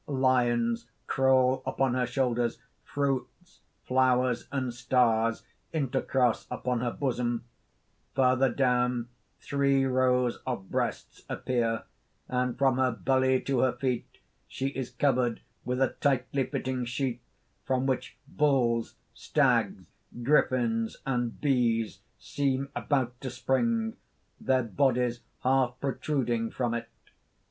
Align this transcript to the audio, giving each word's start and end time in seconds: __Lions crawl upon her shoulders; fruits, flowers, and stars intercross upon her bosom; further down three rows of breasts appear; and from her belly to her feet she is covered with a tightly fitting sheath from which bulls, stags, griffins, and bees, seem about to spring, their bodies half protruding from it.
__Lions 0.17 0.87
crawl 1.05 1.61
upon 1.63 1.93
her 1.93 2.07
shoulders; 2.07 2.57
fruits, 2.83 3.61
flowers, 3.83 4.47
and 4.51 4.73
stars 4.73 5.43
intercross 5.75 6.47
upon 6.49 6.79
her 6.81 6.89
bosom; 6.89 7.43
further 8.15 8.49
down 8.51 9.09
three 9.39 9.85
rows 9.85 10.37
of 10.47 10.71
breasts 10.71 11.21
appear; 11.29 11.83
and 12.27 12.57
from 12.57 12.79
her 12.79 12.91
belly 12.91 13.39
to 13.41 13.59
her 13.59 13.73
feet 13.73 14.17
she 14.47 14.69
is 14.69 14.89
covered 14.89 15.39
with 15.65 15.79
a 15.79 15.89
tightly 16.01 16.45
fitting 16.47 16.83
sheath 16.83 17.21
from 17.63 17.85
which 17.85 18.17
bulls, 18.27 18.95
stags, 19.13 19.91
griffins, 20.23 20.97
and 21.05 21.39
bees, 21.39 21.99
seem 22.17 22.69
about 22.75 23.21
to 23.21 23.29
spring, 23.29 23.95
their 24.39 24.63
bodies 24.63 25.19
half 25.43 25.79
protruding 25.79 26.49
from 26.49 26.73
it. 26.73 26.89